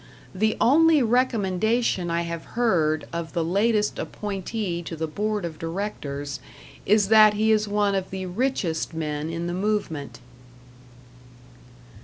[0.33, 6.39] The only recommendation I have heard of the latest appointee to the Board of Directors
[6.87, 10.17] is that he is one of the richest men in the movement.